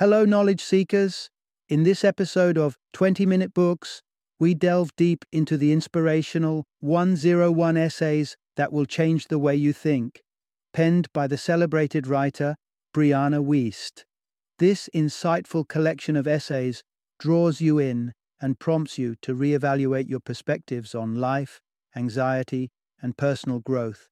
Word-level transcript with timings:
Hello, 0.00 0.24
knowledge 0.24 0.62
seekers. 0.62 1.28
In 1.68 1.82
this 1.82 2.04
episode 2.04 2.56
of 2.56 2.78
20 2.94 3.26
Minute 3.26 3.52
Books, 3.52 4.00
we 4.38 4.54
delve 4.54 4.96
deep 4.96 5.26
into 5.30 5.58
the 5.58 5.72
inspirational 5.72 6.64
101 6.78 7.76
essays 7.76 8.34
that 8.56 8.72
will 8.72 8.86
change 8.86 9.28
the 9.28 9.38
way 9.38 9.54
you 9.54 9.74
think, 9.74 10.22
penned 10.72 11.12
by 11.12 11.26
the 11.26 11.36
celebrated 11.36 12.06
writer 12.06 12.56
Brianna 12.96 13.44
Wiest. 13.44 14.04
This 14.58 14.88
insightful 14.94 15.68
collection 15.68 16.16
of 16.16 16.26
essays 16.26 16.82
draws 17.18 17.60
you 17.60 17.78
in 17.78 18.14
and 18.40 18.58
prompts 18.58 18.96
you 18.96 19.16
to 19.20 19.34
reevaluate 19.34 20.08
your 20.08 20.20
perspectives 20.20 20.94
on 20.94 21.16
life, 21.16 21.60
anxiety, 21.94 22.70
and 23.02 23.18
personal 23.18 23.58
growth. 23.58 24.08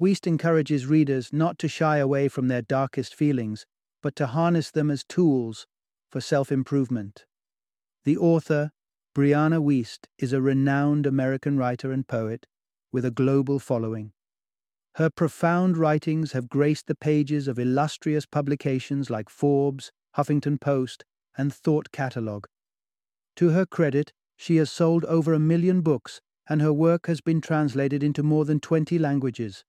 Wiest 0.00 0.26
encourages 0.26 0.86
readers 0.86 1.34
not 1.34 1.58
to 1.58 1.68
shy 1.68 1.98
away 1.98 2.28
from 2.28 2.48
their 2.48 2.62
darkest 2.62 3.14
feelings, 3.14 3.66
but 4.02 4.16
to 4.16 4.26
harness 4.26 4.70
them 4.70 4.90
as 4.90 5.04
tools 5.04 5.66
for 6.10 6.20
self 6.20 6.52
improvement. 6.52 7.24
The 8.04 8.18
author, 8.18 8.72
Brianna 9.14 9.62
Wiest, 9.62 10.06
is 10.18 10.32
a 10.32 10.42
renowned 10.42 11.06
American 11.06 11.56
writer 11.56 11.92
and 11.92 12.06
poet 12.06 12.46
with 12.92 13.04
a 13.04 13.10
global 13.10 13.58
following. 13.58 14.12
Her 14.96 15.08
profound 15.08 15.78
writings 15.78 16.32
have 16.32 16.50
graced 16.50 16.86
the 16.86 16.94
pages 16.94 17.48
of 17.48 17.58
illustrious 17.58 18.26
publications 18.26 19.08
like 19.08 19.30
Forbes, 19.30 19.90
Huffington 20.16 20.60
Post, 20.60 21.04
and 21.38 21.54
Thought 21.54 21.92
Catalog. 21.92 22.46
To 23.36 23.50
her 23.50 23.64
credit, 23.64 24.12
she 24.36 24.56
has 24.56 24.70
sold 24.70 25.04
over 25.06 25.32
a 25.32 25.38
million 25.38 25.80
books, 25.80 26.20
and 26.48 26.60
her 26.60 26.72
work 26.72 27.06
has 27.06 27.22
been 27.22 27.40
translated 27.40 28.02
into 28.02 28.22
more 28.22 28.44
than 28.44 28.60
20 28.60 28.98
languages. 28.98 29.64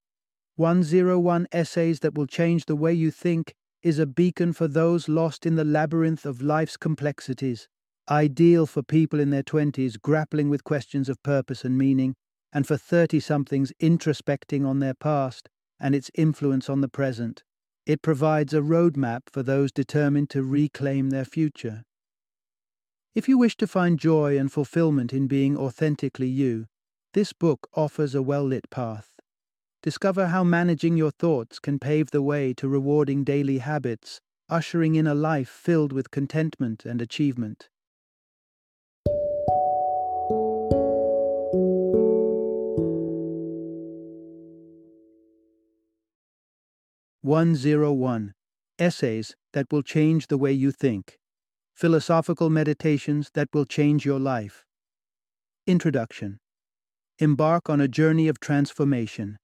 101 0.56 1.48
Essays 1.52 2.02
That 2.02 2.16
Will 2.16 2.28
Change 2.28 2.66
the 2.66 2.76
Way 2.76 2.94
You 2.94 3.10
Think 3.10 3.54
is 3.84 4.00
a 4.00 4.06
beacon 4.06 4.54
for 4.54 4.68
those 4.68 5.10
lost 5.10 5.46
in 5.46 5.56
the 5.56 5.66
labyrinth 5.66 6.26
of 6.26 6.42
life's 6.42 6.78
complexities, 6.78 7.68
ideal 8.10 8.66
for 8.66 8.82
people 8.82 9.20
in 9.20 9.30
their 9.30 9.44
20s 9.44 10.02
grappling 10.02 10.50
with 10.50 10.64
questions 10.64 11.10
of 11.10 11.22
purpose 11.22 11.66
and 11.66 11.78
meaning, 11.78 12.16
and 12.54 12.66
for 12.66 12.78
30 12.78 13.20
somethings 13.20 13.74
introspecting 13.82 14.66
on 14.66 14.80
their 14.80 14.94
past 14.94 15.50
and 15.80 15.94
its 15.94 16.10
influence 16.16 16.70
on 16.70 16.82
the 16.82 16.88
present. 16.88 17.44
It 17.86 18.02
provides 18.02 18.54
a 18.54 18.62
roadmap 18.62 19.24
for 19.30 19.44
those 19.44 19.72
determined 19.72 20.30
to 20.30 20.44
reclaim 20.44 21.10
their 21.10 21.26
future. 21.26 21.84
If 23.14 23.28
you 23.28 23.38
wish 23.38 23.58
to 23.58 23.68
find 23.68 24.00
joy 24.00 24.38
and 24.38 24.52
fulfillment 24.52 25.12
in 25.12 25.28
being 25.28 25.58
authentically 25.58 26.30
you, 26.30 26.68
this 27.14 27.34
book 27.34 27.68
offers 27.76 28.16
a 28.16 28.22
well 28.24 28.46
lit 28.46 28.70
path. 28.70 29.13
Discover 29.84 30.28
how 30.28 30.46
managing 30.46 30.96
your 30.96 31.12
thoughts 31.12 31.60
can 31.60 31.78
pave 31.78 32.12
the 32.12 32.22
way 32.22 32.54
to 32.54 32.70
rewarding 32.70 33.26
daily 33.26 33.58
habits, 33.58 34.22
ushering 34.48 34.96
in 34.96 35.06
a 35.06 35.14
life 35.14 35.50
filled 35.50 35.92
with 35.92 36.10
contentment 36.10 36.86
and 36.86 37.02
achievement. 37.02 37.68
One 47.20 47.54
zero 47.58 47.92
one 47.92 48.36
Essays 48.80 49.36
that 49.52 49.66
will 49.70 49.84
change 49.84 50.28
the 50.28 50.38
way 50.38 50.54
you 50.54 50.72
think. 50.72 51.18
Philosophical 51.74 52.50
meditations 52.50 53.32
that 53.34 53.50
will 53.54 53.66
change 53.66 54.06
your 54.06 54.20
life. 54.20 54.64
Introduction 55.68 56.40
Embark 57.20 57.70
on 57.70 57.82
a 57.82 57.90
journey 57.90 58.30
of 58.30 58.40
transformation 58.40 59.38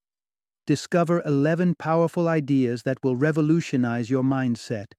discover 0.69 1.23
11 1.25 1.73
powerful 1.73 2.27
ideas 2.27 2.83
that 2.83 3.03
will 3.03 3.15
revolutionize 3.15 4.11
your 4.11 4.21
mindset. 4.21 4.91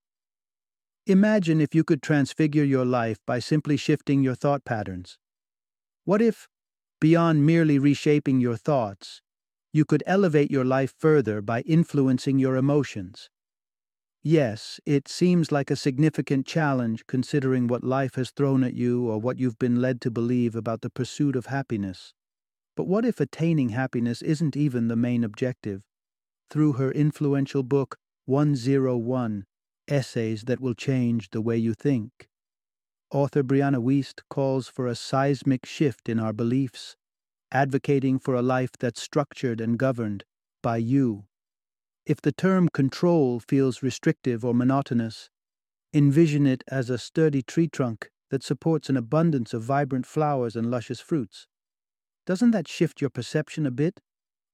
Imagine 1.06 1.60
if 1.60 1.76
you 1.76 1.84
could 1.84 2.02
transfigure 2.02 2.64
your 2.64 2.84
life 2.84 3.18
by 3.24 3.38
simply 3.38 3.76
shifting 3.76 4.20
your 4.20 4.34
thought 4.34 4.64
patterns. 4.64 5.16
What 6.04 6.20
if, 6.20 6.48
beyond 7.00 7.46
merely 7.46 7.78
reshaping 7.78 8.40
your 8.40 8.56
thoughts, 8.56 9.22
you 9.72 9.84
could 9.84 10.02
elevate 10.06 10.50
your 10.50 10.64
life 10.64 10.92
further 10.98 11.40
by 11.40 11.60
influencing 11.60 12.40
your 12.40 12.56
emotions? 12.56 13.30
Yes, 14.24 14.80
it 14.84 15.06
seems 15.06 15.52
like 15.52 15.70
a 15.70 15.76
significant 15.76 16.48
challenge 16.48 17.06
considering 17.06 17.68
what 17.68 17.84
life 17.84 18.16
has 18.16 18.32
thrown 18.32 18.64
at 18.64 18.74
you 18.74 19.08
or 19.08 19.20
what 19.20 19.38
you've 19.38 19.60
been 19.60 19.80
led 19.80 20.00
to 20.00 20.10
believe 20.10 20.56
about 20.56 20.80
the 20.80 20.90
pursuit 20.90 21.36
of 21.36 21.46
happiness. 21.46 22.12
But 22.80 22.88
what 22.88 23.04
if 23.04 23.20
attaining 23.20 23.68
happiness 23.68 24.22
isn't 24.22 24.56
even 24.56 24.88
the 24.88 24.96
main 24.96 25.22
objective? 25.22 25.82
Through 26.48 26.72
her 26.80 26.90
influential 26.90 27.62
book, 27.62 27.98
101 28.24 29.44
Essays 29.86 30.44
That 30.44 30.60
Will 30.60 30.72
Change 30.72 31.28
the 31.28 31.42
Way 31.42 31.58
You 31.58 31.74
Think, 31.74 32.30
author 33.10 33.42
Brianna 33.42 33.82
Wiest 33.82 34.22
calls 34.30 34.68
for 34.68 34.86
a 34.86 34.94
seismic 34.94 35.66
shift 35.66 36.08
in 36.08 36.18
our 36.18 36.32
beliefs, 36.32 36.96
advocating 37.52 38.18
for 38.18 38.34
a 38.34 38.40
life 38.40 38.70
that's 38.78 39.02
structured 39.02 39.60
and 39.60 39.78
governed 39.78 40.24
by 40.62 40.78
you. 40.78 41.26
If 42.06 42.22
the 42.22 42.32
term 42.32 42.70
control 42.70 43.40
feels 43.40 43.82
restrictive 43.82 44.42
or 44.42 44.54
monotonous, 44.54 45.28
envision 45.92 46.46
it 46.46 46.64
as 46.68 46.88
a 46.88 46.96
sturdy 46.96 47.42
tree 47.42 47.68
trunk 47.68 48.08
that 48.30 48.42
supports 48.42 48.88
an 48.88 48.96
abundance 48.96 49.52
of 49.52 49.64
vibrant 49.64 50.06
flowers 50.06 50.56
and 50.56 50.70
luscious 50.70 51.00
fruits. 51.00 51.46
Doesn't 52.30 52.52
that 52.52 52.68
shift 52.68 53.00
your 53.00 53.10
perception 53.10 53.66
a 53.66 53.72
bit? 53.72 53.98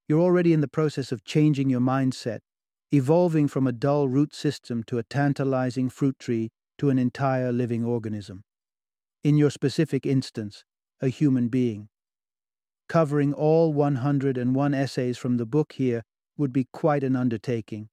You're 0.09 0.22
already 0.22 0.54
in 0.54 0.62
the 0.62 0.66
process 0.66 1.12
of 1.12 1.26
changing 1.26 1.69
your 1.69 1.82
mindset, 1.82 2.38
evolving 2.91 3.48
from 3.48 3.66
a 3.66 3.72
dull 3.87 4.09
root 4.09 4.34
system 4.34 4.82
to 4.84 4.97
a 4.97 5.03
tantalizing 5.03 5.91
fruit 5.91 6.19
tree 6.19 6.48
to 6.78 6.88
an 6.88 6.98
entire 6.98 7.53
living 7.53 7.84
organism. 7.84 8.44
In 9.22 9.37
your 9.37 9.50
specific 9.50 10.06
instance, 10.06 10.64
a 11.03 11.09
human 11.09 11.48
being. 11.48 11.91
Covering 12.88 13.34
all 13.34 13.75
101 13.75 14.72
essays 14.72 15.19
from 15.19 15.37
the 15.37 15.44
book 15.44 15.75
here 15.75 16.03
would 16.38 16.54
be 16.54 16.69
quite 16.72 17.04
an 17.04 17.14
undertaking. 17.14 17.91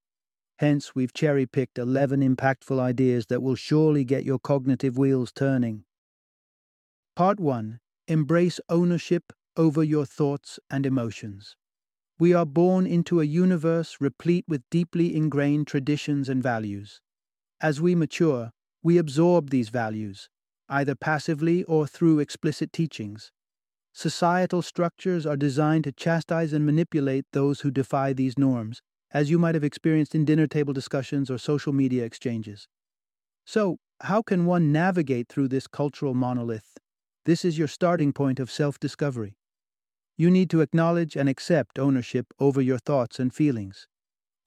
Hence, 0.59 0.95
we've 0.95 1.11
cherry 1.11 1.45
picked 1.45 1.77
11 1.77 2.21
impactful 2.21 2.79
ideas 2.79 3.25
that 3.25 3.43
will 3.43 3.55
surely 3.55 4.05
get 4.05 4.23
your 4.23 4.39
cognitive 4.39 4.97
wheels 4.97 5.33
turning. 5.33 5.83
Part 7.17 7.37
1 7.37 7.81
Embrace 8.07 8.61
ownership 8.69 9.33
over 9.57 9.83
your 9.83 10.05
thoughts 10.05 10.59
and 10.69 10.85
emotions. 10.85 11.55
We 12.19 12.33
are 12.33 12.45
born 12.45 12.87
into 12.87 13.21
a 13.21 13.25
universe 13.25 13.97
replete 13.99 14.45
with 14.47 14.63
deeply 14.69 15.15
ingrained 15.15 15.67
traditions 15.67 16.29
and 16.29 16.41
values. 16.43 17.01
As 17.61 17.81
we 17.81 17.95
mature, 17.95 18.51
we 18.83 18.97
absorb 18.97 19.49
these 19.49 19.69
values, 19.69 20.29
either 20.69 20.95
passively 20.95 21.63
or 21.65 21.87
through 21.87 22.19
explicit 22.19 22.73
teachings. 22.73 23.31
Societal 23.93 24.61
structures 24.61 25.25
are 25.25 25.37
designed 25.37 25.85
to 25.85 25.91
chastise 25.91 26.53
and 26.53 26.65
manipulate 26.65 27.25
those 27.31 27.61
who 27.61 27.71
defy 27.71 28.13
these 28.13 28.37
norms, 28.37 28.81
as 29.11 29.29
you 29.31 29.39
might 29.39 29.55
have 29.55 29.63
experienced 29.63 30.15
in 30.15 30.25
dinner 30.25 30.47
table 30.47 30.73
discussions 30.73 31.29
or 31.31 31.37
social 31.37 31.73
media 31.73 32.03
exchanges. 32.03 32.67
So, 33.45 33.77
how 34.01 34.21
can 34.21 34.45
one 34.45 34.71
navigate 34.71 35.29
through 35.29 35.49
this 35.49 35.67
cultural 35.67 36.13
monolith? 36.13 36.77
This 37.25 37.45
is 37.45 37.57
your 37.57 37.67
starting 37.69 38.13
point 38.13 38.39
of 38.39 38.51
self 38.51 38.79
discovery. 38.79 39.37
You 40.15 40.29
need 40.29 40.49
to 40.51 40.61
acknowledge 40.61 41.15
and 41.15 41.27
accept 41.27 41.79
ownership 41.79 42.27
over 42.39 42.61
your 42.61 42.77
thoughts 42.77 43.19
and 43.19 43.33
feelings. 43.33 43.87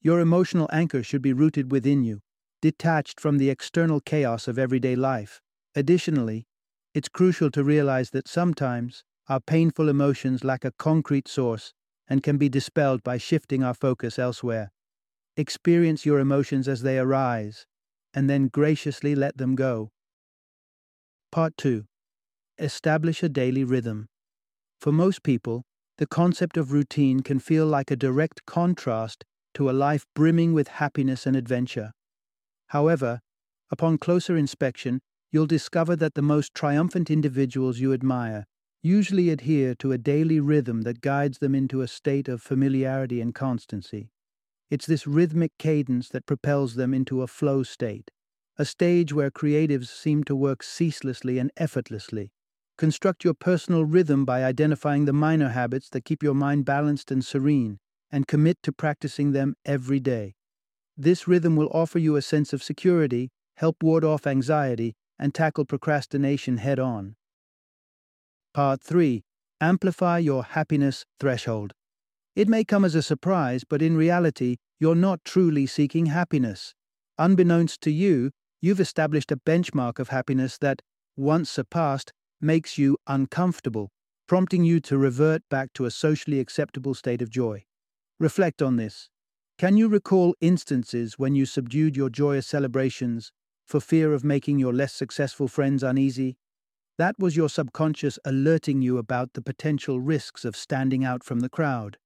Your 0.01 0.19
emotional 0.19 0.69
anchor 0.71 1.03
should 1.03 1.21
be 1.21 1.33
rooted 1.33 1.71
within 1.71 2.03
you, 2.03 2.21
detached 2.61 3.19
from 3.19 3.37
the 3.37 3.49
external 3.49 3.99
chaos 3.99 4.47
of 4.47 4.57
everyday 4.57 4.95
life. 4.95 5.41
Additionally, 5.75 6.47
it's 6.93 7.09
crucial 7.09 7.51
to 7.51 7.63
realize 7.63 8.11
that 8.11 8.27
sometimes 8.27 9.03
our 9.27 9.41
painful 9.41 9.89
emotions 9.89 10.43
lack 10.43 10.63
a 10.63 10.71
concrete 10.71 11.27
source 11.27 11.73
and 12.07 12.23
can 12.23 12.37
be 12.37 12.47
dispelled 12.47 13.03
by 13.03 13.17
shifting 13.17 13.63
our 13.63 13.73
focus 13.73 14.17
elsewhere. 14.17 14.71
Experience 15.35 16.05
your 16.05 16.19
emotions 16.19 16.67
as 16.67 16.81
they 16.81 16.97
arise, 16.97 17.65
and 18.13 18.29
then 18.29 18.47
graciously 18.47 19.13
let 19.13 19.37
them 19.37 19.55
go. 19.55 19.91
Part 21.31 21.57
2 21.57 21.85
Establish 22.57 23.21
a 23.21 23.29
daily 23.29 23.63
rhythm. 23.63 24.07
For 24.79 24.91
most 24.91 25.23
people, 25.23 25.63
the 25.97 26.07
concept 26.07 26.57
of 26.57 26.71
routine 26.71 27.21
can 27.21 27.39
feel 27.39 27.65
like 27.65 27.89
a 27.89 27.95
direct 27.95 28.45
contrast 28.45 29.25
to 29.55 29.69
a 29.69 29.71
life 29.71 30.05
brimming 30.15 30.53
with 30.53 30.67
happiness 30.67 31.25
and 31.25 31.35
adventure. 31.35 31.91
However, 32.67 33.19
upon 33.71 33.97
closer 33.97 34.37
inspection, 34.37 34.99
you'll 35.31 35.47
discover 35.47 35.95
that 35.95 36.13
the 36.13 36.21
most 36.21 36.53
triumphant 36.53 37.09
individuals 37.09 37.79
you 37.79 37.93
admire 37.93 38.45
usually 38.83 39.29
adhere 39.29 39.73
to 39.75 39.91
a 39.91 39.97
daily 39.97 40.39
rhythm 40.39 40.83
that 40.83 41.01
guides 41.01 41.39
them 41.39 41.55
into 41.55 41.81
a 41.81 41.87
state 41.87 42.27
of 42.27 42.41
familiarity 42.41 43.19
and 43.19 43.33
constancy. 43.33 44.11
It's 44.69 44.85
this 44.85 45.07
rhythmic 45.07 45.51
cadence 45.57 46.09
that 46.09 46.25
propels 46.25 46.75
them 46.75 46.93
into 46.93 47.21
a 47.21 47.27
flow 47.27 47.63
state, 47.63 48.11
a 48.57 48.65
stage 48.65 49.13
where 49.13 49.31
creatives 49.31 49.87
seem 49.87 50.23
to 50.25 50.35
work 50.35 50.61
ceaselessly 50.61 51.39
and 51.39 51.51
effortlessly, 51.57 52.31
Construct 52.77 53.23
your 53.23 53.33
personal 53.33 53.85
rhythm 53.85 54.25
by 54.25 54.43
identifying 54.43 55.05
the 55.05 55.13
minor 55.13 55.49
habits 55.49 55.89
that 55.89 56.05
keep 56.05 56.21
your 56.21 56.35
mind 56.35 56.65
balanced 56.65 57.11
and 57.11 57.25
serene, 57.25 57.79
and 58.11 58.27
commit 58.27 58.57
to 58.63 58.71
practicing 58.71 59.31
them 59.31 59.55
every 59.65 59.99
day. 59.99 60.35
This 60.95 61.27
rhythm 61.27 61.55
will 61.55 61.69
offer 61.73 61.99
you 61.99 62.15
a 62.15 62.21
sense 62.21 62.53
of 62.53 62.63
security 62.63 63.29
help 63.57 63.81
ward 63.81 64.03
off 64.03 64.27
anxiety, 64.27 64.95
and 65.19 65.33
tackle 65.33 65.65
procrastination 65.65 66.57
head 66.57 66.79
on. 66.79 67.15
Part 68.53 68.81
3 68.81 69.23
Amplify 69.59 70.19
your 70.19 70.43
happiness 70.43 71.03
threshold. 71.19 71.73
It 72.35 72.47
may 72.47 72.63
come 72.63 72.85
as 72.85 72.93
a 72.93 73.01
surprise, 73.01 73.63
but 73.67 73.81
in 73.81 73.97
reality, 73.97 74.57
you're 74.79 74.95
not 74.95 75.25
truly 75.25 75.65
seeking 75.65 76.05
happiness. 76.05 76.75
Unbeknownst 77.17 77.81
to 77.81 77.91
you, 77.91 78.29
you've 78.61 78.79
established 78.79 79.31
a 79.31 79.37
benchmark 79.37 79.97
of 79.97 80.09
happiness 80.09 80.59
that, 80.59 80.83
once 81.15 81.49
surpassed, 81.49 82.13
makes 82.41 82.77
you 82.77 82.97
uncomfortable, 83.07 83.89
prompting 84.27 84.63
you 84.63 84.79
to 84.81 84.97
revert 84.97 85.41
back 85.49 85.73
to 85.73 85.85
a 85.85 85.91
socially 85.91 86.39
acceptable 86.39 86.93
state 86.93 87.21
of 87.21 87.29
joy. 87.29 87.63
Reflect 88.19 88.61
on 88.61 88.77
this. 88.77 89.09
Can 89.57 89.75
you 89.75 89.87
recall 89.87 90.35
instances 90.39 91.17
when 91.17 91.33
you 91.33 91.45
subdued 91.45 91.97
your 91.97 92.09
joyous 92.09 92.45
celebrations 92.45 93.31
for 93.65 93.79
fear 93.79 94.13
of 94.13 94.23
making 94.23 94.59
your 94.59 94.73
less 94.73 94.93
successful 94.93 95.47
friends 95.47 95.81
uneasy? 95.81 96.37
That 96.97 97.15
was 97.17 97.35
your 97.35 97.49
subconscious 97.49 98.19
alerting 98.23 98.81
you 98.81 98.97
about 98.97 99.33
the 99.33 99.41
potential 99.41 99.99
risks 99.99 100.45
of 100.45 100.55
standing 100.55 101.03
out 101.03 101.23
from 101.23 101.39
the 101.39 101.49
crowd. 101.49 101.97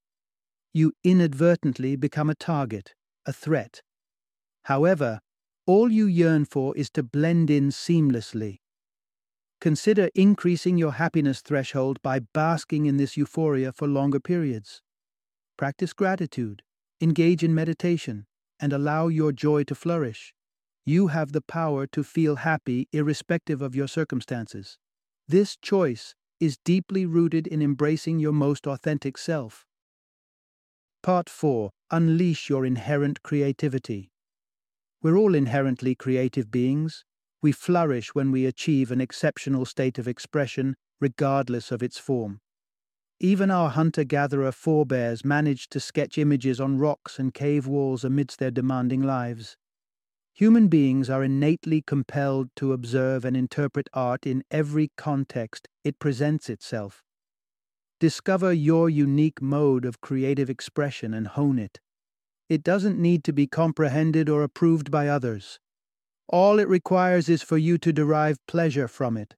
You 0.72 0.92
inadvertently 1.04 1.96
become 1.96 2.30
a 2.30 2.34
target, 2.34 2.94
a 3.26 3.32
threat. 3.32 3.82
However, 4.64 5.20
all 5.66 5.92
you 5.92 6.06
yearn 6.06 6.46
for 6.46 6.76
is 6.76 6.88
to 6.90 7.02
blend 7.02 7.50
in 7.50 7.68
seamlessly. 7.68 8.60
Consider 9.62 10.10
increasing 10.16 10.76
your 10.76 10.94
happiness 10.94 11.40
threshold 11.40 12.02
by 12.02 12.18
basking 12.18 12.86
in 12.86 12.96
this 12.96 13.16
euphoria 13.16 13.70
for 13.70 13.86
longer 13.86 14.18
periods. 14.18 14.82
Practice 15.56 15.92
gratitude, 15.92 16.62
engage 17.00 17.44
in 17.44 17.54
meditation, 17.54 18.26
and 18.58 18.72
allow 18.72 19.06
your 19.06 19.30
joy 19.30 19.62
to 19.62 19.76
flourish. 19.76 20.34
You 20.84 21.06
have 21.06 21.30
the 21.30 21.42
power 21.42 21.86
to 21.92 22.02
feel 22.02 22.42
happy 22.42 22.88
irrespective 22.90 23.62
of 23.62 23.76
your 23.76 23.86
circumstances. 23.86 24.78
This 25.28 25.56
choice 25.56 26.16
is 26.40 26.58
deeply 26.64 27.06
rooted 27.06 27.46
in 27.46 27.62
embracing 27.62 28.18
your 28.18 28.32
most 28.32 28.66
authentic 28.66 29.16
self. 29.16 29.64
Part 31.04 31.30
4 31.30 31.70
Unleash 31.92 32.50
your 32.50 32.66
inherent 32.66 33.22
creativity. 33.22 34.10
We're 35.00 35.16
all 35.16 35.36
inherently 35.36 35.94
creative 35.94 36.50
beings. 36.50 37.04
We 37.42 37.50
flourish 37.50 38.14
when 38.14 38.30
we 38.30 38.46
achieve 38.46 38.92
an 38.92 39.00
exceptional 39.00 39.64
state 39.64 39.98
of 39.98 40.06
expression, 40.06 40.76
regardless 41.00 41.72
of 41.72 41.82
its 41.82 41.98
form. 41.98 42.40
Even 43.18 43.50
our 43.50 43.70
hunter 43.70 44.04
gatherer 44.04 44.52
forebears 44.52 45.24
managed 45.24 45.72
to 45.72 45.80
sketch 45.80 46.18
images 46.18 46.60
on 46.60 46.78
rocks 46.78 47.18
and 47.18 47.34
cave 47.34 47.66
walls 47.66 48.04
amidst 48.04 48.38
their 48.38 48.52
demanding 48.52 49.02
lives. 49.02 49.56
Human 50.34 50.68
beings 50.68 51.10
are 51.10 51.22
innately 51.22 51.82
compelled 51.82 52.48
to 52.56 52.72
observe 52.72 53.24
and 53.24 53.36
interpret 53.36 53.88
art 53.92 54.24
in 54.24 54.44
every 54.50 54.90
context 54.96 55.68
it 55.84 55.98
presents 55.98 56.48
itself. 56.48 57.02
Discover 58.00 58.52
your 58.52 58.88
unique 58.88 59.42
mode 59.42 59.84
of 59.84 60.00
creative 60.00 60.48
expression 60.48 61.12
and 61.12 61.26
hone 61.26 61.58
it. 61.58 61.80
It 62.48 62.62
doesn't 62.62 62.98
need 62.98 63.24
to 63.24 63.32
be 63.32 63.46
comprehended 63.46 64.28
or 64.28 64.42
approved 64.42 64.90
by 64.90 65.08
others. 65.08 65.60
All 66.28 66.58
it 66.58 66.68
requires 66.68 67.28
is 67.28 67.42
for 67.42 67.58
you 67.58 67.78
to 67.78 67.92
derive 67.92 68.38
pleasure 68.46 68.88
from 68.88 69.16
it. 69.16 69.34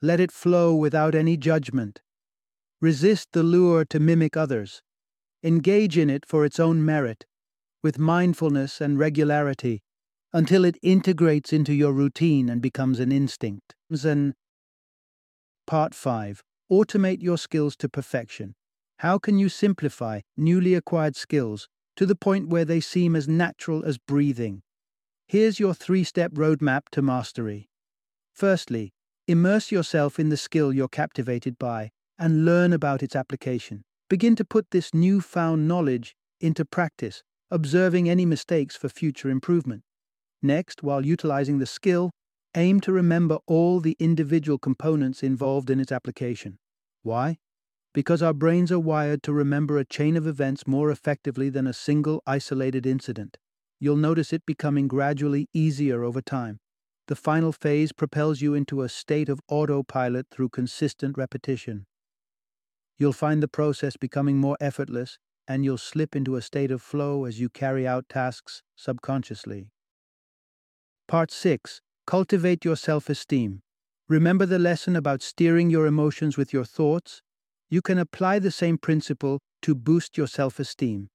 Let 0.00 0.20
it 0.20 0.32
flow 0.32 0.74
without 0.74 1.14
any 1.14 1.36
judgment, 1.36 2.00
Resist 2.82 3.28
the 3.30 3.44
lure 3.44 3.84
to 3.84 4.00
mimic 4.00 4.36
others. 4.36 4.82
Engage 5.44 5.96
in 5.96 6.10
it 6.10 6.26
for 6.26 6.44
its 6.44 6.58
own 6.58 6.84
merit, 6.84 7.26
with 7.80 7.96
mindfulness 7.96 8.80
and 8.80 8.98
regularity, 8.98 9.84
until 10.32 10.64
it 10.64 10.78
integrates 10.82 11.52
into 11.52 11.72
your 11.72 11.92
routine 11.92 12.48
and 12.48 12.60
becomes 12.60 12.98
an 12.98 13.12
instinct. 13.12 13.76
Part 15.64 15.94
5 15.94 16.42
Automate 16.72 17.22
your 17.22 17.38
skills 17.38 17.76
to 17.76 17.88
perfection. 17.88 18.56
How 18.96 19.16
can 19.16 19.38
you 19.38 19.48
simplify 19.48 20.22
newly 20.36 20.74
acquired 20.74 21.14
skills 21.14 21.68
to 21.94 22.04
the 22.04 22.16
point 22.16 22.48
where 22.48 22.64
they 22.64 22.80
seem 22.80 23.14
as 23.14 23.28
natural 23.28 23.84
as 23.84 23.96
breathing? 23.96 24.62
Here's 25.32 25.58
your 25.58 25.72
three 25.72 26.04
step 26.04 26.32
roadmap 26.32 26.90
to 26.90 27.00
mastery. 27.00 27.70
Firstly, 28.34 28.92
immerse 29.26 29.72
yourself 29.72 30.20
in 30.20 30.28
the 30.28 30.36
skill 30.36 30.74
you're 30.74 30.88
captivated 30.88 31.58
by 31.58 31.90
and 32.18 32.44
learn 32.44 32.74
about 32.74 33.02
its 33.02 33.16
application. 33.16 33.82
Begin 34.10 34.36
to 34.36 34.44
put 34.44 34.72
this 34.72 34.92
newfound 34.92 35.66
knowledge 35.66 36.14
into 36.42 36.66
practice, 36.66 37.22
observing 37.50 38.10
any 38.10 38.26
mistakes 38.26 38.76
for 38.76 38.90
future 38.90 39.30
improvement. 39.30 39.84
Next, 40.42 40.82
while 40.82 41.06
utilizing 41.06 41.60
the 41.60 41.64
skill, 41.64 42.10
aim 42.54 42.80
to 42.80 42.92
remember 42.92 43.38
all 43.46 43.80
the 43.80 43.96
individual 43.98 44.58
components 44.58 45.22
involved 45.22 45.70
in 45.70 45.80
its 45.80 45.92
application. 45.92 46.58
Why? 47.04 47.38
Because 47.94 48.22
our 48.22 48.34
brains 48.34 48.70
are 48.70 48.78
wired 48.78 49.22
to 49.22 49.32
remember 49.32 49.78
a 49.78 49.86
chain 49.86 50.18
of 50.18 50.26
events 50.26 50.66
more 50.66 50.90
effectively 50.90 51.48
than 51.48 51.66
a 51.66 51.72
single 51.72 52.22
isolated 52.26 52.84
incident. 52.84 53.38
You'll 53.82 53.96
notice 53.96 54.32
it 54.32 54.46
becoming 54.46 54.86
gradually 54.86 55.48
easier 55.52 56.04
over 56.04 56.22
time. 56.22 56.60
The 57.08 57.16
final 57.16 57.50
phase 57.50 57.90
propels 57.90 58.40
you 58.40 58.54
into 58.54 58.82
a 58.82 58.88
state 58.88 59.28
of 59.28 59.40
autopilot 59.48 60.28
through 60.30 60.50
consistent 60.50 61.18
repetition. 61.18 61.86
You'll 62.96 63.12
find 63.12 63.42
the 63.42 63.48
process 63.48 63.96
becoming 63.96 64.36
more 64.36 64.56
effortless, 64.60 65.18
and 65.48 65.64
you'll 65.64 65.78
slip 65.78 66.14
into 66.14 66.36
a 66.36 66.42
state 66.42 66.70
of 66.70 66.80
flow 66.80 67.24
as 67.24 67.40
you 67.40 67.48
carry 67.48 67.84
out 67.84 68.08
tasks 68.08 68.62
subconsciously. 68.76 69.72
Part 71.08 71.32
6 71.32 71.80
Cultivate 72.06 72.64
your 72.64 72.76
self 72.76 73.10
esteem. 73.10 73.62
Remember 74.08 74.46
the 74.46 74.60
lesson 74.60 74.94
about 74.94 75.22
steering 75.22 75.70
your 75.70 75.86
emotions 75.86 76.36
with 76.36 76.52
your 76.52 76.64
thoughts? 76.64 77.20
You 77.68 77.82
can 77.82 77.98
apply 77.98 78.38
the 78.38 78.52
same 78.52 78.78
principle 78.78 79.40
to 79.62 79.74
boost 79.74 80.16
your 80.16 80.28
self 80.28 80.60
esteem. 80.60 81.08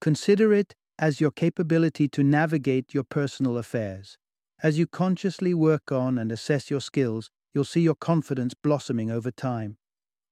Consider 0.00 0.54
it 0.54 0.74
as 0.98 1.20
your 1.20 1.30
capability 1.30 2.08
to 2.08 2.22
navigate 2.22 2.94
your 2.94 3.04
personal 3.04 3.58
affairs. 3.58 4.16
As 4.62 4.78
you 4.78 4.86
consciously 4.86 5.52
work 5.52 5.92
on 5.92 6.18
and 6.18 6.32
assess 6.32 6.70
your 6.70 6.80
skills, 6.80 7.30
you'll 7.52 7.64
see 7.64 7.82
your 7.82 7.94
confidence 7.94 8.54
blossoming 8.54 9.10
over 9.10 9.30
time 9.30 9.76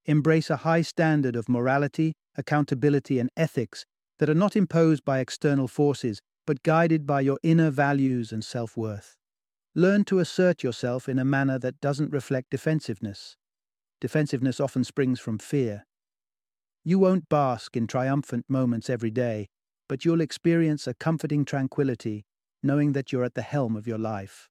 embrace 0.06 0.50
a 0.50 0.56
high 0.56 0.82
standard 0.82 1.34
of 1.34 1.49
morality, 1.49 2.12
accountability, 2.37 3.19
and 3.19 3.31
ethics 3.37 3.84
that 4.19 4.28
are 4.28 4.34
not 4.34 4.56
imposed 4.56 5.05
by 5.05 5.19
external 5.19 5.66
forces, 5.69 6.20
but 6.46 6.62
guided 6.62 7.06
by 7.06 7.20
your 7.20 7.38
inner 7.43 7.70
values 7.70 8.32
and 8.32 8.44
self 8.44 8.76
worth. 8.76 9.16
Learn 9.75 10.05
to 10.05 10.19
assert 10.19 10.62
yourself 10.62 11.08
in 11.08 11.19
a 11.19 11.25
manner 11.25 11.58
that 11.58 11.80
doesn't 11.80 12.12
reflect 12.12 12.50
defensiveness. 12.50 13.37
Defensiveness 14.00 14.61
often 14.61 14.85
springs 14.85 15.21
from 15.21 15.38
fear. 15.38 15.85
You 16.85 16.99
won't 16.99 17.28
bask 17.28 17.76
in 17.76 17.87
triumphant 17.87 18.44
moments 18.49 18.90
every 18.90 19.11
day, 19.11 19.49
but 19.88 20.05
you'll 20.05 20.21
experience 20.21 20.87
a 20.87 20.95
comforting 20.95 21.45
tranquility 21.45 22.25
knowing 22.62 22.93
that 22.93 23.12
you're 23.12 23.25
at 23.25 23.35
the 23.35 23.43
helm 23.43 23.76
of 23.76 23.87
your 23.87 23.99
life. 23.99 24.49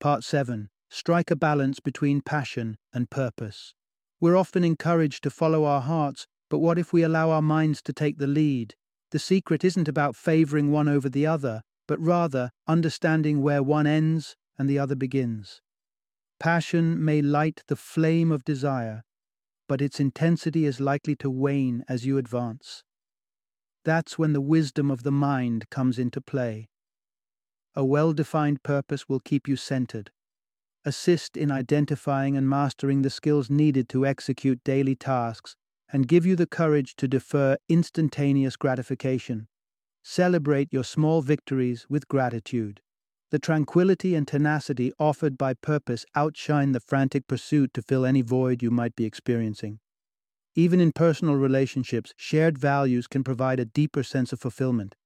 Part 0.00 0.24
7 0.24 0.70
Strike 0.88 1.30
a 1.30 1.36
balance 1.36 1.78
between 1.78 2.20
passion 2.20 2.76
and 2.92 3.10
purpose. 3.10 3.74
We're 4.20 4.36
often 4.36 4.64
encouraged 4.64 5.22
to 5.22 5.30
follow 5.30 5.64
our 5.64 5.82
hearts, 5.82 6.26
but 6.48 6.58
what 6.58 6.78
if 6.78 6.92
we 6.92 7.02
allow 7.02 7.30
our 7.30 7.42
minds 7.42 7.80
to 7.82 7.92
take 7.92 8.18
the 8.18 8.26
lead? 8.26 8.74
The 9.12 9.20
secret 9.20 9.64
isn't 9.64 9.88
about 9.88 10.16
favoring 10.16 10.72
one 10.72 10.88
over 10.88 11.08
the 11.08 11.26
other, 11.26 11.62
but 11.86 12.00
rather 12.00 12.50
understanding 12.66 13.40
where 13.40 13.62
one 13.62 13.86
ends 13.86 14.36
and 14.58 14.68
the 14.68 14.78
other 14.78 14.96
begins. 14.96 15.60
Passion 16.40 17.04
may 17.04 17.22
light 17.22 17.62
the 17.68 17.76
flame 17.76 18.32
of 18.32 18.44
desire, 18.44 19.02
but 19.68 19.80
its 19.80 20.00
intensity 20.00 20.64
is 20.64 20.80
likely 20.80 21.14
to 21.16 21.30
wane 21.30 21.84
as 21.88 22.04
you 22.04 22.18
advance. 22.18 22.82
That's 23.84 24.18
when 24.18 24.32
the 24.32 24.40
wisdom 24.40 24.90
of 24.90 25.02
the 25.02 25.12
mind 25.12 25.70
comes 25.70 25.98
into 25.98 26.20
play. 26.20 26.68
A 27.74 27.84
well 27.84 28.12
defined 28.12 28.62
purpose 28.62 29.08
will 29.08 29.20
keep 29.20 29.48
you 29.48 29.56
centered, 29.56 30.10
assist 30.84 31.36
in 31.36 31.50
identifying 31.50 32.36
and 32.36 32.48
mastering 32.48 33.02
the 33.02 33.10
skills 33.10 33.48
needed 33.48 33.88
to 33.90 34.06
execute 34.06 34.64
daily 34.64 34.96
tasks, 34.96 35.56
and 35.92 36.08
give 36.08 36.26
you 36.26 36.36
the 36.36 36.46
courage 36.46 36.94
to 36.96 37.08
defer 37.08 37.56
instantaneous 37.68 38.56
gratification. 38.56 39.48
Celebrate 40.02 40.72
your 40.72 40.84
small 40.84 41.22
victories 41.22 41.86
with 41.88 42.08
gratitude. 42.08 42.80
The 43.30 43.38
tranquility 43.38 44.14
and 44.14 44.26
tenacity 44.26 44.92
offered 44.98 45.38
by 45.38 45.54
purpose 45.54 46.04
outshine 46.14 46.72
the 46.72 46.80
frantic 46.80 47.28
pursuit 47.28 47.72
to 47.74 47.82
fill 47.82 48.04
any 48.04 48.22
void 48.22 48.62
you 48.62 48.70
might 48.70 48.96
be 48.96 49.04
experiencing. 49.04 49.78
Even 50.54 50.80
in 50.80 50.92
personal 50.92 51.34
relationships, 51.34 52.12
shared 52.16 52.58
values 52.58 53.06
can 53.06 53.22
provide 53.22 53.60
a 53.60 53.64
deeper 53.64 54.02
sense 54.02 54.32
of 54.32 54.40
fulfillment. 54.40 54.96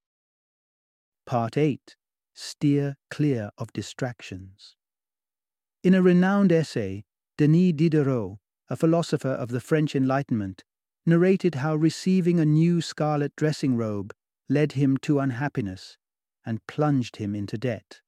Part 1.27 1.57
8 1.57 1.97
Steer 2.35 2.97
clear 3.11 3.51
of 3.59 3.73
distractions. 3.73 4.77
In 5.83 5.95
a 5.95 6.03
renowned 6.03 6.51
essay, 6.51 7.05
Denis 7.37 7.75
Diderot, 7.75 8.39
a 8.69 8.77
philosopher 8.77 9.29
of 9.29 9.51
the 9.51 9.61
French 9.61 9.95
Enlightenment, 9.95 10.65
narrated 11.07 11.57
how 11.57 11.77
receiving 11.77 12.41
a 12.41 12.47
new 12.47 12.81
scarlet 12.81 13.37
dressing 13.37 13.77
robe 13.77 14.15
led 14.49 14.73
him 14.73 14.97
to 14.99 15.19
unhappiness 15.19 15.99
and 16.45 16.67
plunged 16.67 17.17
him 17.17 17.35
into 17.35 17.59
debt. 17.59 18.01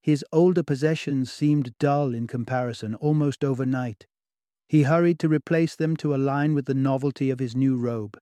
His 0.00 0.24
older 0.32 0.62
possessions 0.62 1.30
seemed 1.30 1.76
dull 1.78 2.14
in 2.14 2.26
comparison 2.26 2.94
almost 2.94 3.44
overnight. 3.44 4.06
He 4.68 4.82
hurried 4.82 5.18
to 5.20 5.28
replace 5.28 5.74
them 5.74 5.96
to 5.96 6.14
align 6.14 6.54
with 6.54 6.66
the 6.66 6.74
novelty 6.74 7.30
of 7.30 7.38
his 7.38 7.56
new 7.56 7.76
robe. 7.76 8.18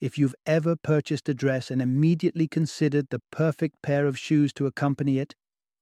If 0.00 0.16
you've 0.18 0.34
ever 0.46 0.76
purchased 0.76 1.28
a 1.28 1.34
dress 1.34 1.70
and 1.70 1.82
immediately 1.82 2.46
considered 2.46 3.08
the 3.10 3.22
perfect 3.32 3.82
pair 3.82 4.06
of 4.06 4.18
shoes 4.18 4.52
to 4.54 4.66
accompany 4.66 5.18
it, 5.18 5.34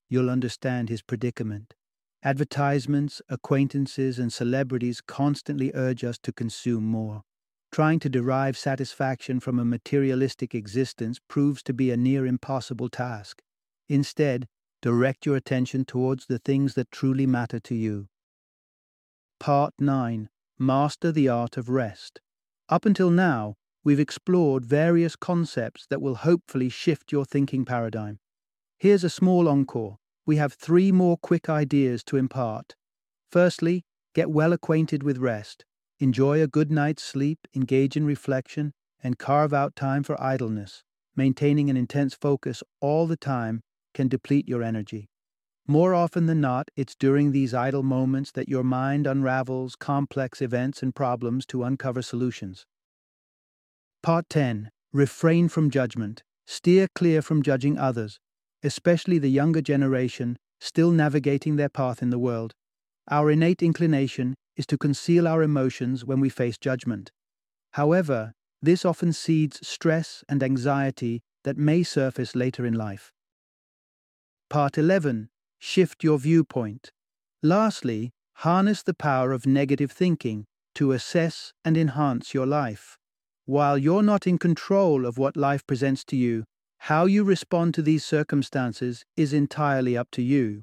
you'll 0.08 0.30
understand 0.30 0.88
his 0.88 1.02
predicament. 1.02 1.74
Advertisements, 2.22 3.20
acquaintances, 3.28 4.18
and 4.18 4.32
celebrities 4.32 5.00
constantly 5.00 5.72
urge 5.74 6.04
us 6.04 6.18
to 6.22 6.32
consume 6.32 6.84
more. 6.84 7.22
Trying 7.72 7.98
to 8.00 8.08
derive 8.08 8.56
satisfaction 8.56 9.40
from 9.40 9.58
a 9.58 9.64
materialistic 9.64 10.54
existence 10.54 11.18
proves 11.26 11.62
to 11.64 11.74
be 11.74 11.90
a 11.90 11.96
near 11.96 12.24
impossible 12.24 12.88
task. 12.88 13.42
Instead, 13.88 14.46
direct 14.80 15.26
your 15.26 15.36
attention 15.36 15.84
towards 15.84 16.26
the 16.26 16.38
things 16.38 16.74
that 16.74 16.90
truly 16.90 17.26
matter 17.26 17.58
to 17.60 17.74
you. 17.74 18.08
Part 19.42 19.74
9 19.80 20.28
Master 20.56 21.10
the 21.10 21.28
Art 21.28 21.56
of 21.56 21.68
Rest. 21.68 22.20
Up 22.68 22.86
until 22.86 23.10
now, 23.10 23.56
we've 23.82 23.98
explored 23.98 24.64
various 24.64 25.16
concepts 25.16 25.84
that 25.90 26.00
will 26.00 26.14
hopefully 26.14 26.68
shift 26.68 27.10
your 27.10 27.24
thinking 27.24 27.64
paradigm. 27.64 28.20
Here's 28.78 29.02
a 29.02 29.10
small 29.10 29.48
encore. 29.48 29.96
We 30.24 30.36
have 30.36 30.52
three 30.52 30.92
more 30.92 31.16
quick 31.16 31.50
ideas 31.50 32.04
to 32.04 32.18
impart. 32.18 32.76
Firstly, 33.32 33.82
get 34.14 34.30
well 34.30 34.52
acquainted 34.52 35.02
with 35.02 35.18
rest. 35.18 35.64
Enjoy 35.98 36.40
a 36.40 36.46
good 36.46 36.70
night's 36.70 37.02
sleep, 37.02 37.40
engage 37.52 37.96
in 37.96 38.06
reflection, 38.06 38.72
and 39.02 39.18
carve 39.18 39.52
out 39.52 39.74
time 39.74 40.04
for 40.04 40.22
idleness. 40.22 40.84
Maintaining 41.16 41.68
an 41.68 41.76
intense 41.76 42.14
focus 42.14 42.62
all 42.80 43.08
the 43.08 43.16
time 43.16 43.62
can 43.92 44.06
deplete 44.06 44.46
your 44.46 44.62
energy. 44.62 45.08
More 45.66 45.94
often 45.94 46.26
than 46.26 46.40
not, 46.40 46.68
it's 46.76 46.96
during 46.96 47.30
these 47.30 47.54
idle 47.54 47.84
moments 47.84 48.32
that 48.32 48.48
your 48.48 48.64
mind 48.64 49.06
unravels 49.06 49.76
complex 49.76 50.42
events 50.42 50.82
and 50.82 50.94
problems 50.94 51.46
to 51.46 51.62
uncover 51.62 52.02
solutions. 52.02 52.66
Part 54.02 54.28
10 54.28 54.70
Refrain 54.92 55.48
from 55.48 55.70
judgment. 55.70 56.22
Steer 56.46 56.88
clear 56.94 57.22
from 57.22 57.42
judging 57.42 57.78
others, 57.78 58.18
especially 58.62 59.18
the 59.18 59.30
younger 59.30 59.62
generation 59.62 60.36
still 60.60 60.90
navigating 60.90 61.56
their 61.56 61.68
path 61.68 62.02
in 62.02 62.10
the 62.10 62.18
world. 62.18 62.54
Our 63.10 63.30
innate 63.30 63.62
inclination 63.62 64.34
is 64.56 64.66
to 64.66 64.78
conceal 64.78 65.26
our 65.26 65.42
emotions 65.42 66.04
when 66.04 66.20
we 66.20 66.28
face 66.28 66.58
judgment. 66.58 67.10
However, 67.72 68.32
this 68.60 68.84
often 68.84 69.12
seeds 69.12 69.66
stress 69.66 70.22
and 70.28 70.42
anxiety 70.42 71.22
that 71.44 71.56
may 71.56 71.82
surface 71.82 72.36
later 72.36 72.66
in 72.66 72.74
life. 72.74 73.12
Part 74.50 74.76
11 74.76 75.30
Shift 75.64 76.02
your 76.02 76.18
viewpoint. 76.18 76.90
Lastly, 77.40 78.10
harness 78.38 78.82
the 78.82 78.94
power 78.94 79.30
of 79.30 79.46
negative 79.46 79.92
thinking 79.92 80.44
to 80.74 80.90
assess 80.90 81.52
and 81.64 81.76
enhance 81.76 82.34
your 82.34 82.46
life. 82.46 82.98
While 83.46 83.78
you're 83.78 84.02
not 84.02 84.26
in 84.26 84.38
control 84.38 85.06
of 85.06 85.18
what 85.18 85.36
life 85.36 85.64
presents 85.64 86.04
to 86.06 86.16
you, 86.16 86.42
how 86.78 87.04
you 87.04 87.22
respond 87.22 87.74
to 87.74 87.82
these 87.82 88.04
circumstances 88.04 89.04
is 89.16 89.32
entirely 89.32 89.96
up 89.96 90.10
to 90.10 90.20
you. 90.20 90.62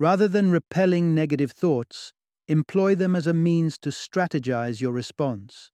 Rather 0.00 0.26
than 0.26 0.50
repelling 0.50 1.14
negative 1.14 1.52
thoughts, 1.52 2.12
employ 2.48 2.96
them 2.96 3.14
as 3.14 3.28
a 3.28 3.32
means 3.32 3.78
to 3.78 3.90
strategize 3.90 4.80
your 4.80 4.92
response. 4.92 5.70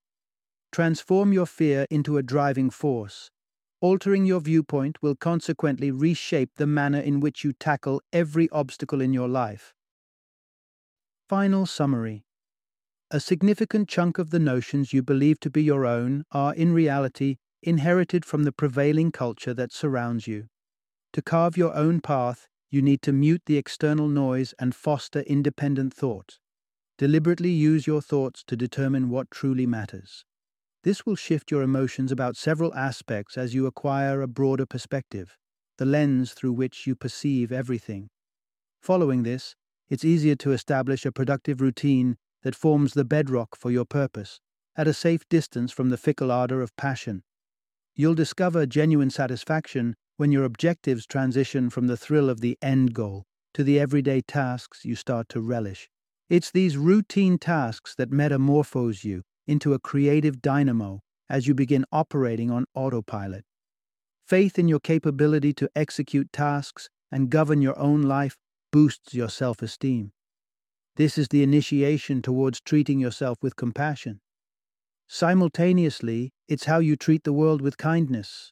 Transform 0.71 1.33
your 1.33 1.47
fear 1.47 1.87
into 1.89 2.19
a 2.19 2.23
driving 2.23 2.69
force, 2.69 3.31
Altering 3.79 4.25
your 4.25 4.39
viewpoint 4.39 5.03
will 5.03 5.15
consequently 5.15 5.91
reshape 5.91 6.55
the 6.55 6.65
manner 6.65 6.99
in 6.99 7.19
which 7.19 7.43
you 7.43 7.53
tackle 7.53 8.01
every 8.11 8.49
obstacle 8.49 9.01
in 9.01 9.13
your 9.13 9.27
life. 9.27 9.75
Final 11.29 11.67
summary 11.67 12.25
A 13.11 13.19
significant 13.19 13.87
chunk 13.87 14.17
of 14.17 14.31
the 14.31 14.39
notions 14.39 14.93
you 14.93 15.03
believe 15.03 15.39
to 15.41 15.51
be 15.51 15.61
your 15.61 15.85
own 15.85 16.23
are, 16.31 16.55
in 16.55 16.73
reality, 16.73 17.37
inherited 17.61 18.25
from 18.25 18.43
the 18.43 18.51
prevailing 18.51 19.11
culture 19.11 19.53
that 19.53 19.71
surrounds 19.71 20.25
you. 20.25 20.47
To 21.13 21.21
carve 21.21 21.55
your 21.55 21.75
own 21.75 22.01
path, 22.01 22.47
you 22.71 22.81
need 22.81 23.01
to 23.03 23.13
mute 23.13 23.43
the 23.45 23.57
external 23.57 24.07
noise 24.07 24.53
and 24.59 24.73
foster 24.73 25.19
independent 25.21 25.93
thought. 25.93 26.39
Deliberately 26.97 27.51
use 27.51 27.85
your 27.85 28.01
thoughts 28.01 28.43
to 28.45 28.55
determine 28.55 29.09
what 29.09 29.29
truly 29.29 29.67
matters. 29.67 30.25
This 30.87 31.05
will 31.05 31.17
shift 31.17 31.51
your 31.51 31.63
emotions 31.63 32.13
about 32.13 32.37
several 32.37 32.73
aspects 32.73 33.37
as 33.37 33.53
you 33.53 33.65
acquire 33.65 34.21
a 34.21 34.25
broader 34.25 34.65
perspective, 34.65 35.35
the 35.77 35.85
lens 35.85 36.31
through 36.31 36.53
which 36.53 36.87
you 36.87 36.95
perceive 36.95 37.51
everything. 37.51 38.07
Following 38.81 39.23
this, 39.23 39.53
it's 39.89 40.05
easier 40.05 40.37
to 40.37 40.53
establish 40.53 41.05
a 41.05 41.11
productive 41.11 41.59
routine 41.59 42.15
that 42.43 42.55
forms 42.55 42.93
the 42.93 43.03
bedrock 43.03 43.57
for 43.57 43.69
your 43.69 43.83
purpose, 43.83 44.39
at 44.77 44.87
a 44.87 44.93
safe 44.93 45.27
distance 45.27 45.73
from 45.73 45.89
the 45.89 45.97
fickle 45.97 46.31
ardor 46.31 46.61
of 46.61 46.73
passion. 46.77 47.23
You'll 47.93 48.15
discover 48.15 48.65
genuine 48.65 49.09
satisfaction 49.09 49.93
when 50.15 50.31
your 50.31 50.45
objectives 50.45 51.05
transition 51.05 51.69
from 51.69 51.87
the 51.87 51.97
thrill 51.97 52.29
of 52.29 52.39
the 52.39 52.57
end 52.61 52.93
goal 52.93 53.25
to 53.55 53.63
the 53.65 53.77
everyday 53.77 54.21
tasks 54.21 54.85
you 54.85 54.95
start 54.95 55.27
to 55.27 55.41
relish. 55.41 55.89
It's 56.29 56.49
these 56.49 56.77
routine 56.77 57.37
tasks 57.37 57.93
that 57.95 58.09
metamorphose 58.09 59.03
you 59.03 59.23
into 59.47 59.73
a 59.73 59.79
creative 59.79 60.41
dynamo 60.41 61.01
as 61.29 61.47
you 61.47 61.53
begin 61.53 61.85
operating 61.91 62.51
on 62.51 62.65
autopilot. 62.73 63.45
Faith 64.25 64.59
in 64.59 64.67
your 64.67 64.79
capability 64.79 65.53
to 65.53 65.69
execute 65.75 66.31
tasks 66.33 66.89
and 67.11 67.29
govern 67.29 67.61
your 67.61 67.77
own 67.79 68.01
life 68.01 68.37
boosts 68.71 69.13
your 69.13 69.29
self 69.29 69.61
esteem. 69.61 70.11
This 70.97 71.17
is 71.17 71.27
the 71.29 71.43
initiation 71.43 72.21
towards 72.21 72.59
treating 72.59 72.99
yourself 72.99 73.37
with 73.41 73.55
compassion. 73.55 74.19
Simultaneously, 75.07 76.33
it's 76.47 76.65
how 76.65 76.79
you 76.79 76.95
treat 76.97 77.23
the 77.23 77.31
world 77.31 77.61
with 77.61 77.77
kindness, 77.77 78.51